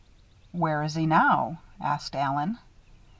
"Where 0.51 0.81
is 0.81 0.95
he 0.95 1.05
now?" 1.05 1.59
asked 1.79 2.15
Allen. 2.15 2.57